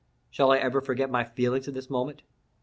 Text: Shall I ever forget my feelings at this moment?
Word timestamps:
Shall 0.31 0.51
I 0.51 0.57
ever 0.57 0.81
forget 0.81 1.11
my 1.11 1.23
feelings 1.23 1.67
at 1.67 1.75
this 1.75 1.87
moment? 1.87 2.23